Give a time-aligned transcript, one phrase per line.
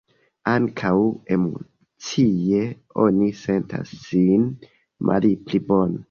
[0.51, 0.91] Ankaŭ
[1.33, 2.61] emocie
[3.03, 4.47] oni sentas sin
[5.11, 5.99] malpli bone.